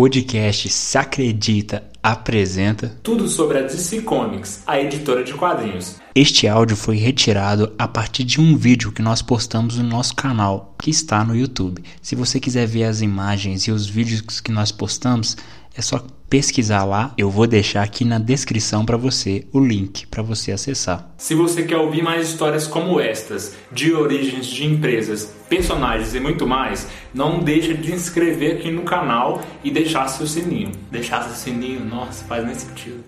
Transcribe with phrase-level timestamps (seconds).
[0.00, 5.96] podcast Se Acredita apresenta Tudo sobre a DC Comics, a editora de quadrinhos.
[6.14, 10.74] Este áudio foi retirado a partir de um vídeo que nós postamos no nosso canal,
[10.78, 11.84] que está no YouTube.
[12.00, 15.36] Se você quiser ver as imagens e os vídeos que nós postamos,
[15.76, 17.12] é só pesquisar lá.
[17.18, 21.12] Eu vou deixar aqui na descrição para você o link para você acessar.
[21.18, 26.46] Se você quer ouvir mais histórias como estas, de origens de empresas, personagens e muito
[26.46, 30.72] mais, não deixe de se inscrever aqui no canal e deixar seu sininho.
[30.90, 33.04] Deixar seu sininho, nossa, faz nem sentido.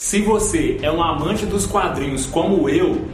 [0.00, 3.06] Se você é um amante dos quadrinhos como eu,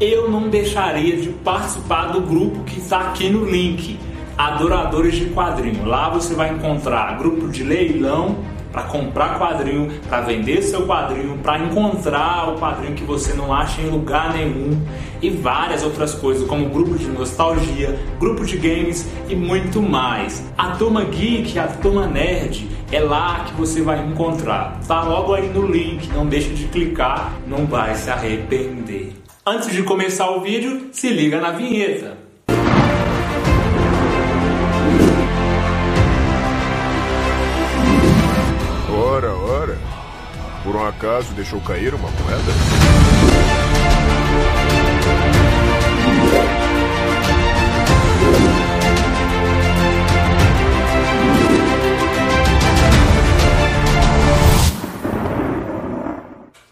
[0.00, 3.98] eu não deixaria de participar do grupo que está aqui no link
[4.40, 5.84] Adoradores de Quadrinho.
[5.84, 8.38] Lá você vai encontrar grupo de leilão
[8.72, 13.82] para comprar quadrinho, para vender seu quadrinho, para encontrar o quadrinho que você não acha
[13.82, 14.80] em lugar nenhum
[15.20, 20.42] e várias outras coisas, como grupo de nostalgia, grupo de games e muito mais.
[20.56, 24.80] A turma geek, a turma nerd, é lá que você vai encontrar.
[24.88, 29.12] Tá logo aí no link, não deixe de clicar, não vai se arrepender.
[29.44, 32.19] Antes de começar o vídeo, se liga na vinheta.
[40.80, 42.52] Um acaso deixou cair uma moeda?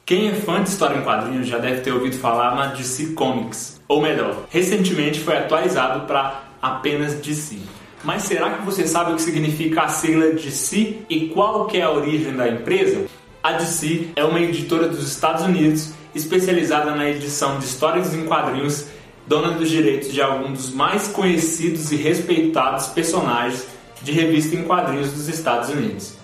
[0.07, 3.79] Quem é fã de história em quadrinhos já deve ter ouvido falar na DC Comics,
[3.87, 7.59] ou melhor, recentemente foi atualizado para apenas DC.
[8.03, 11.83] Mas será que você sabe o que significa a sigla DC e qual que é
[11.83, 13.07] a origem da empresa?
[13.49, 18.89] A DC é uma editora dos Estados Unidos especializada na edição de histórias em quadrinhos,
[19.27, 23.67] dona dos direitos de alguns dos mais conhecidos e respeitados personagens
[24.03, 26.19] de revista em quadrinhos dos Estados Unidos.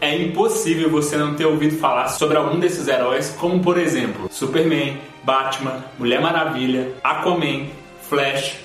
[0.00, 4.98] É impossível você não ter ouvido falar sobre algum desses heróis, como por exemplo Superman,
[5.24, 7.66] Batman, Mulher Maravilha, Aquaman,
[8.08, 8.56] Flash,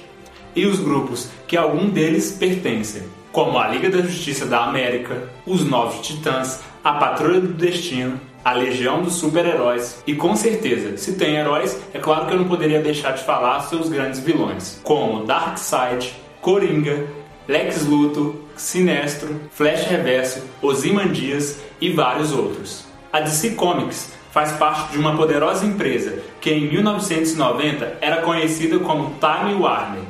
[0.55, 5.63] e os grupos que algum deles pertencem, como a Liga da Justiça da América, os
[5.67, 11.35] Novos Titãs, a Patrulha do Destino, a Legião dos Super-Heróis e com certeza, se tem
[11.35, 16.13] heróis, é claro que eu não poderia deixar de falar seus grandes vilões, como Darkseid,
[16.41, 17.07] Coringa,
[17.47, 22.85] Lex Luthor, Sinestro, Flash Reverso, Ozymandias e vários outros.
[23.11, 29.15] A DC Comics faz parte de uma poderosa empresa que em 1990 era conhecida como
[29.19, 30.01] Time Warner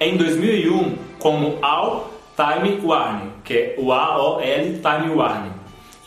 [0.00, 5.50] em 2001 como All Time Warner, que é o AOL Time Warner,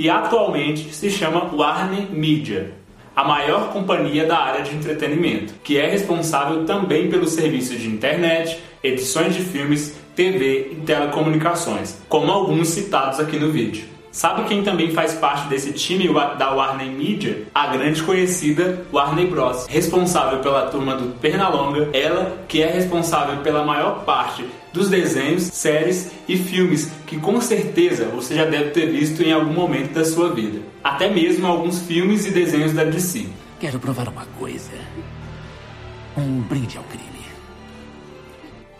[0.01, 2.71] e atualmente se chama Warner Media,
[3.15, 8.57] a maior companhia da área de entretenimento, que é responsável também pelo serviço de internet,
[8.83, 13.85] edições de filmes, TV e telecomunicações, como alguns citados aqui no vídeo.
[14.11, 17.43] Sabe quem também faz parte desse time da Warner Media?
[17.55, 19.65] A grande conhecida Warner Bros.
[19.67, 26.11] Responsável pela turma do Pernalonga, ela que é responsável pela maior parte dos desenhos, séries
[26.27, 30.33] e filmes que com certeza você já deve ter visto em algum momento da sua
[30.33, 30.59] vida.
[30.83, 33.27] Até mesmo alguns filmes e desenhos da DC.
[33.61, 34.71] Quero provar uma coisa.
[36.17, 37.30] Um brinde ao crime.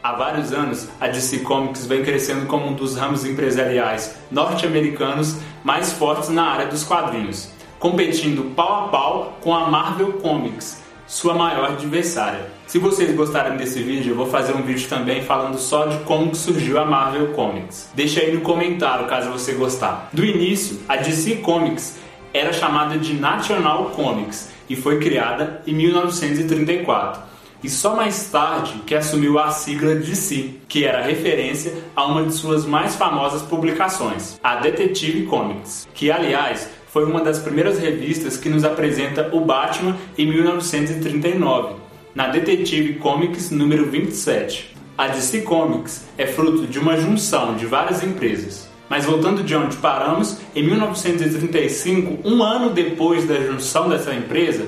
[0.04, 5.94] Há vários anos, a DC Comics vem crescendo como um dos ramos empresariais norte-americanos mais
[5.94, 11.74] fortes na área dos quadrinhos, competindo pau a pau com a Marvel Comics, sua maior
[11.74, 12.50] adversária.
[12.66, 16.34] Se vocês gostarem desse vídeo, eu vou fazer um vídeo também falando só de como
[16.34, 17.92] surgiu a Marvel Comics.
[17.94, 20.10] Deixa aí no comentário caso você gostar.
[20.12, 22.00] Do início, a DC Comics
[22.34, 27.31] era chamada de National Comics e foi criada em 1934
[27.64, 32.34] e só mais tarde que assumiu a sigla DC, que era referência a uma de
[32.34, 38.50] suas mais famosas publicações, a Detective Comics, que aliás foi uma das primeiras revistas que
[38.50, 41.76] nos apresenta o Batman em 1939,
[42.14, 44.76] na Detective Comics número 27.
[44.98, 48.70] A DC Comics é fruto de uma junção de várias empresas.
[48.90, 54.68] Mas voltando de onde paramos, em 1935, um ano depois da junção dessa empresa,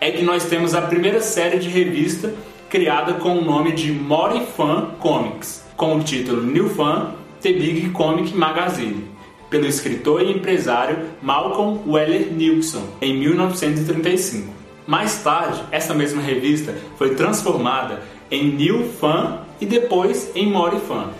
[0.00, 2.34] é que nós temos a primeira série de revista
[2.68, 7.90] criada com o nome de More Fan Comics, com o título New Fan The Big
[7.90, 9.04] Comic Magazine,
[9.48, 14.52] pelo escritor e empresário Malcolm Weller Nilsson, em 1935.
[14.86, 21.10] Mais tarde, essa mesma revista foi transformada em New Fan e depois em More Fan.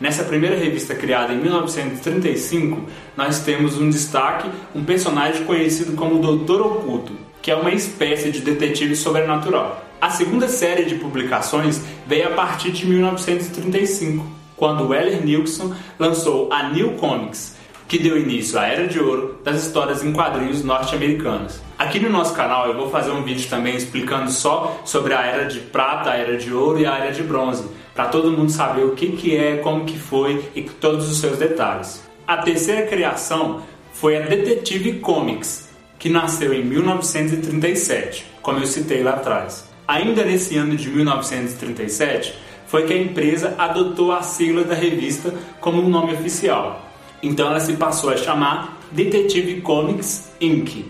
[0.00, 6.60] Nessa primeira revista criada em 1935, nós temos um destaque, um personagem conhecido como Doutor
[6.60, 9.82] Oculto, que é uma espécie de detetive sobrenatural.
[9.98, 14.22] A segunda série de publicações veio a partir de 1935,
[14.54, 17.56] quando Weller Nilsson lançou a New Comics,
[17.88, 21.62] que deu início à Era de Ouro das histórias em quadrinhos norte-americanas.
[21.78, 25.46] Aqui no nosso canal eu vou fazer um vídeo também explicando só sobre a Era
[25.46, 28.84] de Prata, a Era de Ouro e a Era de Bronze, para todo mundo saber
[28.84, 32.06] o que, que é, como que foi e todos os seus detalhes.
[32.26, 35.67] A terceira criação foi a Detective Comics,
[35.98, 39.68] que nasceu em 1937, como eu citei lá atrás.
[39.86, 42.34] Ainda nesse ano de 1937,
[42.66, 46.86] foi que a empresa adotou a sigla da revista como um nome oficial.
[47.22, 50.84] Então ela se passou a chamar Detective Comics Inc.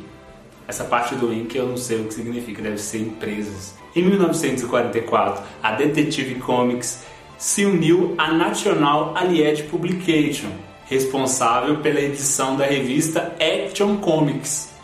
[0.67, 3.75] Essa parte do Inc eu não sei o que significa, deve ser empresas.
[3.97, 7.05] Em 1944, a Detective Comics
[7.39, 10.51] se uniu à National Allied Publication,
[10.87, 14.75] responsável pela edição da revista Action Comics,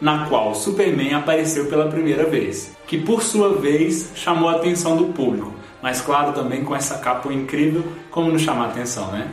[0.00, 5.06] na qual Superman apareceu pela primeira vez, que por sua vez chamou a atenção do
[5.06, 5.52] público,
[5.82, 9.28] mas claro também com essa capa incrível, como não chamar atenção, né?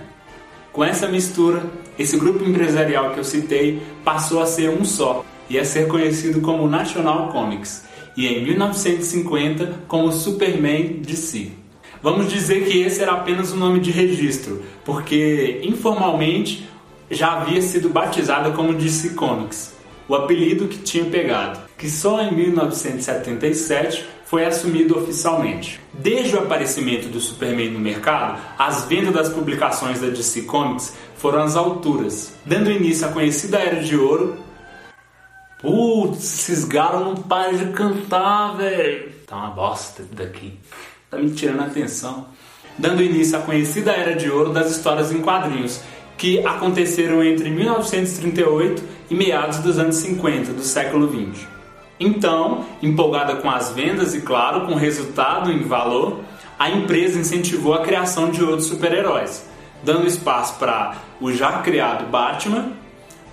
[0.72, 1.64] Com essa mistura,
[1.98, 6.42] esse grupo empresarial que eu citei passou a ser um só e a ser conhecido
[6.42, 7.86] como National Comics,
[8.18, 11.52] e em 1950 como Superman DC.
[12.02, 16.68] Vamos dizer que esse era apenas um nome de registro, porque informalmente
[17.10, 19.75] já havia sido batizada como DC Comics,
[20.08, 25.80] o apelido que tinha pegado, que só em 1977 foi assumido oficialmente.
[25.94, 31.44] Desde o aparecimento do Superman no mercado, as vendas das publicações da DC Comics foram
[31.44, 34.38] às alturas, dando início à conhecida Era de Ouro.
[35.60, 39.12] Putz, garos não param de cantar, velho.
[39.26, 40.60] Tá uma bosta daqui.
[41.10, 42.28] Tá me tirando a atenção.
[42.78, 45.82] Dando início à conhecida Era de Ouro das histórias em quadrinhos,
[46.18, 51.48] que aconteceram entre 1938 e meados dos anos 50 do século 20.
[52.00, 56.22] Então, empolgada com as vendas e, claro, com resultado em valor,
[56.60, 59.46] a empresa incentivou a criação de outros super-heróis,
[59.84, 62.74] dando espaço para o já criado Batman,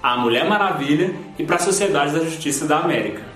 [0.02, 3.31] a Mulher Maravilha e para a Sociedade da Justiça da América.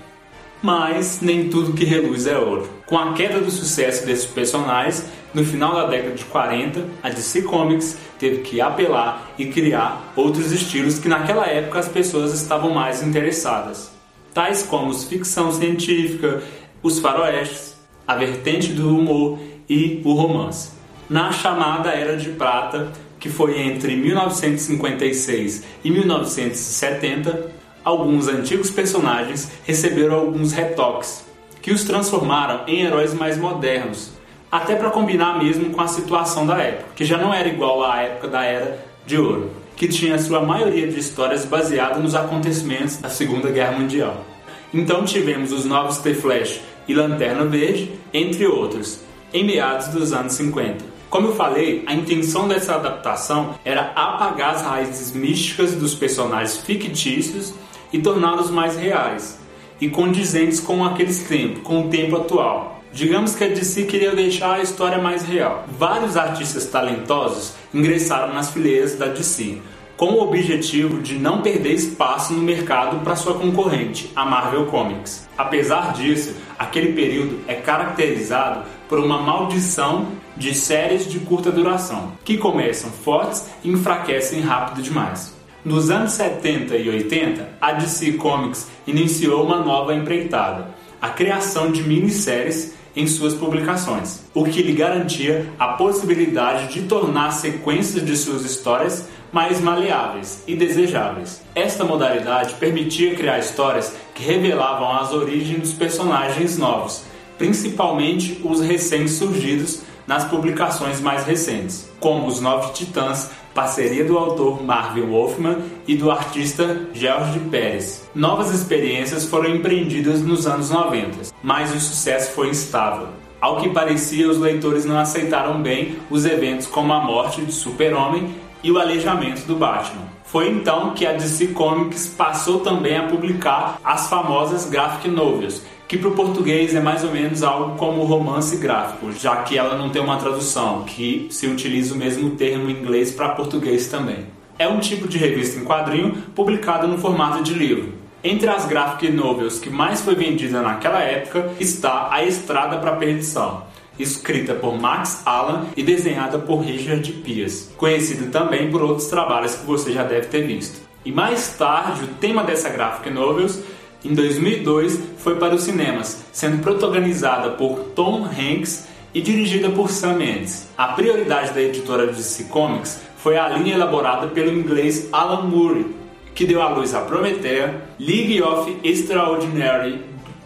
[0.61, 2.67] Mas nem tudo que reluz é ouro.
[2.85, 7.43] Com a queda do sucesso desses personagens, no final da década de 40, a DC
[7.43, 13.03] Comics teve que apelar e criar outros estilos que naquela época as pessoas estavam mais
[13.03, 13.91] interessadas,
[14.33, 16.41] tais como ficção científica,
[16.81, 17.75] os faroestes,
[18.07, 19.37] a vertente do humor
[19.69, 20.71] e o romance.
[21.09, 27.51] Na chamada Era de Prata, que foi entre 1956 e 1970,
[27.87, 31.23] alguns antigos personagens receberam alguns retoques
[31.61, 34.11] que os transformaram em heróis mais modernos,
[34.51, 38.01] até para combinar mesmo com a situação da época, que já não era igual à
[38.01, 43.07] época da Era de Ouro, que tinha sua maioria de histórias baseada nos acontecimentos da
[43.07, 44.25] Segunda Guerra Mundial.
[44.73, 48.99] Então tivemos os novos The Flash e Lanterna Verde, entre outros,
[49.33, 50.97] em meados dos anos 50.
[51.09, 57.53] Como eu falei, a intenção dessa adaptação era apagar as raízes místicas dos personagens fictícios
[57.91, 59.39] e torná-los mais reais
[59.79, 62.81] e condizentes com aqueles tempos, com o tempo atual.
[62.91, 65.65] Digamos que a DC queria deixar a história mais real.
[65.77, 69.59] Vários artistas talentosos ingressaram nas fileiras da DC,
[69.95, 75.27] com o objetivo de não perder espaço no mercado para sua concorrente, a Marvel Comics.
[75.37, 82.37] Apesar disso, aquele período é caracterizado por uma maldição de séries de curta duração, que
[82.37, 85.36] começam fortes e enfraquecem rápido demais.
[85.67, 90.69] Nos anos 70 e 80, a DC Comics iniciou uma nova empreitada,
[91.01, 97.31] a criação de minisséries em suas publicações, o que lhe garantia a possibilidade de tornar
[97.31, 101.41] sequências de suas histórias mais maleáveis e desejáveis.
[101.53, 107.03] Esta modalidade permitia criar histórias que revelavam as origens dos personagens novos,
[107.37, 115.01] principalmente os recém-surgidos nas publicações mais recentes, como Os Nove Titãs, parceria do autor Marvin
[115.01, 118.07] Wolfman e do artista George Pérez.
[118.13, 123.07] Novas experiências foram empreendidas nos anos 90, mas o sucesso foi instável.
[123.41, 128.35] Ao que parecia, os leitores não aceitaram bem os eventos como a morte de Super-Homem
[128.63, 130.05] e o aleijamento do Batman.
[130.23, 135.97] Foi então que a DC Comics passou também a publicar as famosas graphic novels, que
[135.97, 139.89] para o português é mais ou menos algo como romance gráfico, já que ela não
[139.89, 144.25] tem uma tradução, que se utiliza o mesmo termo em inglês para português também.
[144.59, 147.93] É um tipo de revista em quadrinho publicado no formato de livro.
[148.21, 152.95] Entre as graphic novels que mais foi vendida naquela época está A Estrada para a
[152.95, 153.63] Perdição,
[153.97, 159.65] escrita por Max Allan e desenhada por Richard Pierce, conhecido também por outros trabalhos que
[159.65, 160.85] você já deve ter visto.
[161.05, 163.61] E mais tarde, o tema dessa graphic novels
[164.03, 170.13] em 2002 foi para os cinemas, sendo protagonizada por Tom Hanks e dirigida por Sam
[170.13, 170.67] Mendes.
[170.77, 175.95] A prioridade da editora DC Comics foi a linha elaborada pelo inglês Alan Moore,
[176.35, 180.01] que deu à luz a Prometheia, League of Extraordinary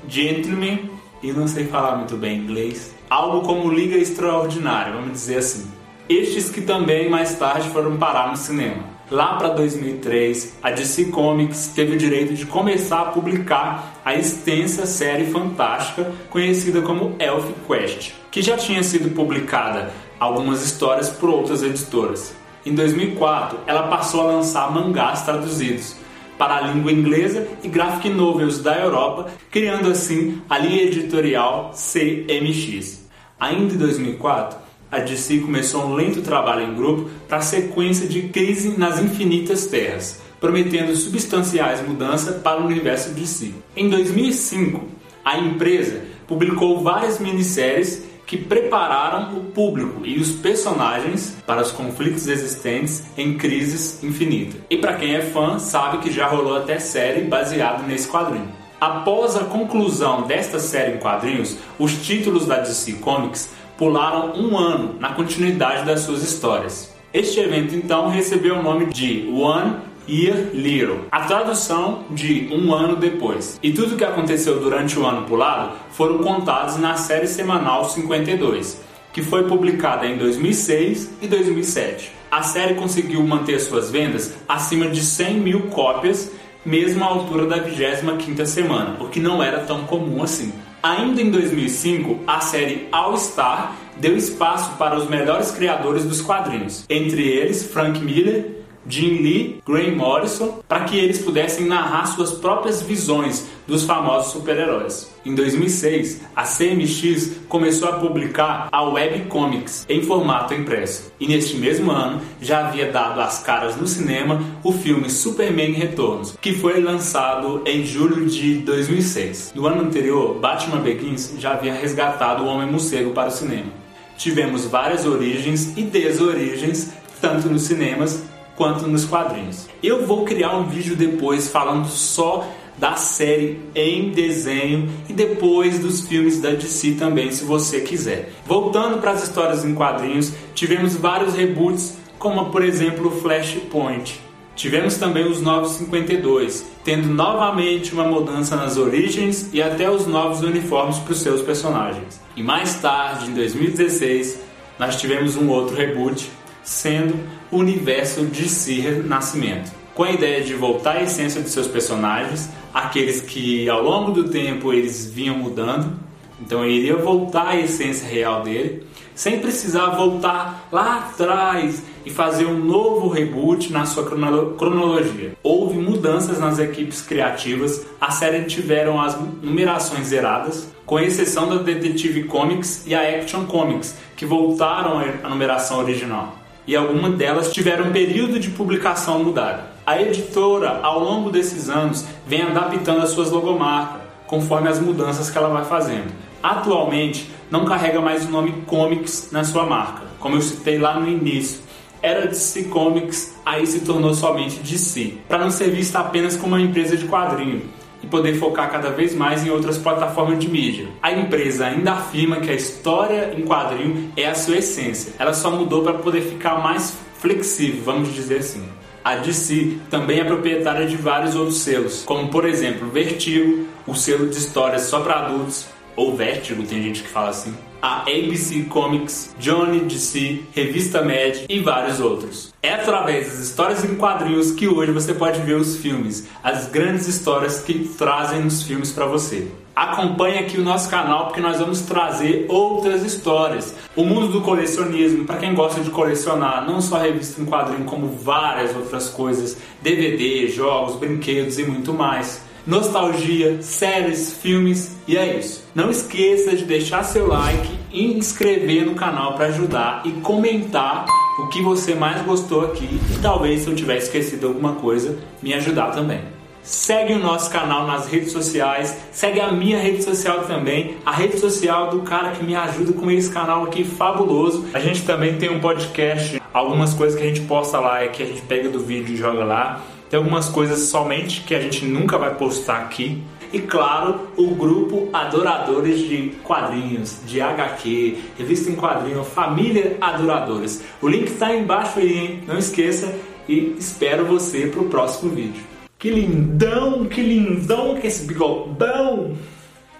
[0.08, 0.89] Gentlemen,
[1.22, 5.70] e não sei falar muito bem inglês, algo como Liga Extraordinária, vamos dizer assim.
[6.08, 8.90] Estes que também mais tarde foram parar no cinema.
[9.12, 14.86] Lá para 2003, a DC Comics teve o direito de começar a publicar a extensa
[14.86, 21.62] série fantástica conhecida como Elf Quest, que já tinha sido publicada algumas histórias por outras
[21.62, 22.34] editoras.
[22.65, 25.98] Em 2004, ela passou a lançar mangás traduzidos
[26.38, 33.10] para a língua inglesa e graphic novels da Europa, criando assim a linha editorial CMX.
[33.38, 34.58] Ainda em 2004,
[34.91, 39.65] a DC começou um lento trabalho em grupo para a sequência de Crise nas Infinitas
[39.67, 43.53] Terras, prometendo substanciais mudanças para o universo DC.
[43.75, 44.83] Em 2005,
[45.24, 52.27] a empresa publicou várias minisséries que prepararam o público e os personagens para os conflitos
[52.27, 54.57] existentes em Crises Infinita.
[54.69, 58.62] E para quem é fã, sabe que já rolou até série baseada nesse quadrinho.
[58.79, 63.50] Após a conclusão desta série em quadrinhos, os títulos da DC Comics
[63.81, 66.93] pularam um ano na continuidade das suas histórias.
[67.11, 72.95] Este evento então recebeu o nome de One Year Little, a tradução de um ano
[72.95, 73.59] depois.
[73.63, 78.79] E tudo o que aconteceu durante o ano pulado foram contados na série semanal 52,
[79.11, 82.11] que foi publicada em 2006 e 2007.
[82.29, 86.31] A série conseguiu manter suas vendas acima de 100 mil cópias,
[86.63, 90.53] mesmo à altura da 25ª semana, o que não era tão comum assim.
[90.83, 96.85] Ainda em 2005, a série All Star deu espaço para os melhores criadores dos quadrinhos,
[96.89, 102.81] entre eles Frank Miller, Jim Lee, Graham Morrison, para que eles pudessem narrar suas próprias
[102.81, 105.11] visões dos famosos super-heróis.
[105.23, 111.11] Em 2006, a CMX começou a publicar a Web Comics em formato impresso.
[111.19, 116.35] E neste mesmo ano já havia dado as caras no cinema o filme Superman Retornos,
[116.41, 119.53] que foi lançado em julho de 2006.
[119.55, 123.71] No ano anterior, Batman Begins já havia resgatado o Homem-Morcego para o cinema.
[124.17, 128.23] Tivemos várias origens e desorigens, tanto nos cinemas
[128.62, 129.68] quanto nos quadrinhos.
[129.82, 136.01] Eu vou criar um vídeo depois falando só da série em desenho e depois dos
[136.01, 138.32] filmes da DC também, se você quiser.
[138.46, 144.22] Voltando para as histórias em quadrinhos, tivemos vários reboots, como por exemplo o Flashpoint.
[144.56, 150.41] Tivemos também os Novos 52, tendo novamente uma mudança nas origens e até os novos
[150.41, 152.22] uniformes para os seus personagens.
[152.36, 154.39] E mais tarde, em 2016,
[154.77, 156.30] nós tivemos um outro reboot,
[156.63, 157.15] sendo
[157.51, 162.50] o universo de Sir Nascimento, com a ideia de voltar à essência de seus personagens,
[162.74, 165.94] aqueles que ao longo do tempo eles vinham mudando,
[166.39, 172.46] então ele iria voltar à essência real dele, sem precisar voltar lá atrás e fazer
[172.46, 175.34] um novo reboot na sua cronologia.
[175.44, 182.24] Houve mudanças nas equipes criativas, a série tiveram as numerações zeradas, com exceção da Detective
[182.24, 187.91] Comics e a Action Comics, que voltaram à numeração original e algumas delas tiveram um
[187.91, 189.63] período de publicação mudado.
[189.86, 195.38] A editora, ao longo desses anos, vem adaptando as suas logomarcas conforme as mudanças que
[195.38, 196.12] ela vai fazendo.
[196.41, 201.08] Atualmente, não carrega mais o nome Comics na sua marca, como eu citei lá no
[201.08, 201.60] início.
[202.01, 206.62] Era DC Comics, aí se tornou somente DC, para não ser vista apenas como uma
[206.62, 207.62] empresa de quadrinho
[208.03, 210.88] e poder focar cada vez mais em outras plataformas de mídia.
[211.01, 215.13] A empresa ainda afirma que a história em quadrinho é a sua essência.
[215.20, 218.63] Ela só mudou para poder ficar mais flexível, vamos dizer assim.
[219.03, 224.27] A DC também é proprietária de vários outros selos, como por exemplo Vertigo, o selo
[224.27, 229.36] de histórias só para adultos, ou Vertigo, tem gente que fala assim, a ABC Comics,
[229.39, 232.53] Johnny DC, Revista Mad e vários outros.
[232.62, 237.07] É através das histórias em quadrinhos que hoje você pode ver os filmes, as grandes
[237.07, 239.48] histórias que trazem os filmes para você.
[239.75, 243.73] Acompanhe aqui o nosso canal porque nós vamos trazer outras histórias.
[243.95, 248.07] O mundo do colecionismo, para quem gosta de colecionar, não só revista em quadrinho, como
[248.07, 255.63] várias outras coisas, DVD, jogos, brinquedos e muito mais nostalgia, séries, filmes e é isso.
[255.73, 261.05] Não esqueça de deixar seu like inscrever no canal para ajudar e comentar
[261.39, 265.53] o que você mais gostou aqui e talvez se eu tiver esquecido alguma coisa, me
[265.53, 266.40] ajudar também.
[266.63, 271.39] Segue o nosso canal nas redes sociais, segue a minha rede social também, a rede
[271.39, 274.68] social do cara que me ajuda com esse canal aqui fabuloso.
[274.74, 278.22] A gente também tem um podcast, algumas coisas que a gente posta lá é que
[278.22, 281.84] a gente pega do vídeo e joga lá Tem algumas coisas somente que a gente
[281.86, 283.24] nunca vai postar aqui.
[283.51, 290.84] E claro, o grupo Adoradores de Quadrinhos, de HQ, revista em quadrinho, Família Adoradores.
[291.01, 292.44] O link está embaixo aí, hein?
[292.48, 293.13] Não esqueça
[293.50, 295.70] e espero você pro próximo vídeo.
[296.01, 299.38] Que lindão, que lindão que esse bigodão!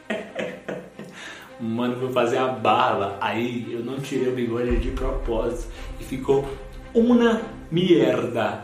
[1.62, 3.20] Mano, vou fazer a barba.
[3.22, 6.50] Aí eu não tirei o bigode de propósito e ficou
[6.91, 8.60] uma merda.